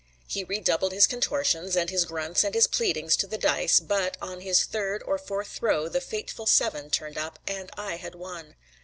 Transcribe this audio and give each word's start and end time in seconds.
He 0.27 0.43
redoubled 0.43 0.93
his 0.93 1.05
contortions 1.05 1.75
and 1.75 1.91
his 1.91 2.05
grunts 2.05 2.43
and 2.43 2.55
his 2.55 2.65
pleadings 2.65 3.15
to 3.17 3.27
the 3.27 3.37
dice; 3.37 3.79
but 3.79 4.17
on 4.19 4.39
his 4.41 4.63
third 4.63 5.03
or 5.05 5.19
fourth 5.19 5.49
throw 5.49 5.87
the 5.89 6.01
fateful 6.01 6.47
seven 6.47 6.89
turned 6.89 7.19
up, 7.19 7.37
and 7.45 7.69
I 7.77 7.97
had 7.97 8.15
won. 8.15 8.55